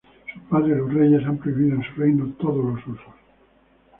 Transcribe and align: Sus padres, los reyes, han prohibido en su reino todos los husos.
Sus 0.33 0.41
padres, 0.49 0.77
los 0.79 0.91
reyes, 0.95 1.23
han 1.27 1.37
prohibido 1.37 1.75
en 1.75 1.83
su 1.83 1.93
reino 2.01 2.33
todos 2.39 2.73
los 2.75 2.87
husos. 2.87 3.05